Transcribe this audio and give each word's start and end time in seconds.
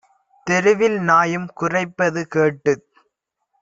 தெருவில் 0.47 0.97
நாயும் 1.01 1.47
குரைப்பது 1.53 2.23
கேட்டுத் 2.27 2.87